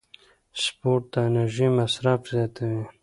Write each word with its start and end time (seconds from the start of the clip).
سپورت 0.63 1.03
د 1.13 1.15
انرژۍ 1.27 1.67
مصرف 1.79 2.19
زیاتوي. 2.33 2.83